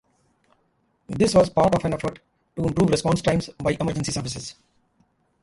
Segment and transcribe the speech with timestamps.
[1.09, 2.17] This was part of an effort
[2.55, 4.55] to improve response times by emergency services.